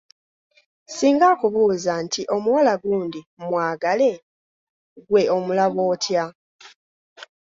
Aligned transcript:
Singa 0.87 1.25
akubuuza 1.33 1.93
nti 2.05 2.21
omuwala 2.35 2.73
gundi 2.81 3.19
mmwagale; 3.41 4.11
ggwe 4.99 5.21
omulaba 5.35 5.81
otya? 5.93 6.23